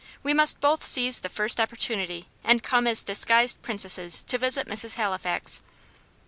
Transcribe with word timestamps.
We 0.23 0.33
must 0.33 0.59
both 0.61 0.87
seize 0.87 1.19
the 1.19 1.29
first 1.29 1.59
opportunity, 1.59 2.27
and 2.43 2.63
come 2.63 2.87
as 2.87 3.03
disguised 3.03 3.61
princesses 3.61 4.23
to 4.23 4.39
visit 4.39 4.67
Mrs. 4.67 4.95
Halifax." 4.95 5.61